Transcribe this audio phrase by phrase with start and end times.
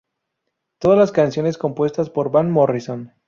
[0.79, 3.13] Todas las canciones compuestas por Van Morrison.